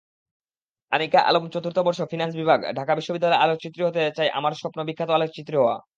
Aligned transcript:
আনিকা 0.91 1.19
আলমচতুর্থ 1.21 1.77
বর্ষ, 1.79 1.99
ফিন্যান্স 2.11 2.33
বিভাগ, 2.35 2.59
ঢাকা 2.75 2.93
বিশ্ববিদ্যালয়আলোকচিত্রী 2.95 3.81
হতে 3.85 4.01
চাইআমার 4.17 4.53
স্বপ্ন 4.53 4.79
বিখ্যাত 4.83 5.09
আলোকচিত্রী 5.09 5.55
হওয়া। 5.57 5.75